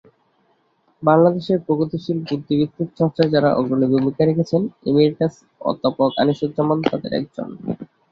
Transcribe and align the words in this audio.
বাংলাদেশের 1.03 1.57
প্রগতিশীল 1.67 2.17
বুদ্ধিবৃত্তিক 2.21 2.89
চর্চায় 2.99 3.31
যাঁরা 3.33 3.49
অগ্রণী 3.53 3.87
ভূমিকা 3.93 4.21
রেখেছেন, 4.25 4.61
ইমেরিটাস 4.85 5.33
অধ্যাপক 5.61 6.09
আনিসুজ্জামান 6.21 6.79
তাঁদের 6.83 7.11
একজন। 7.19 7.49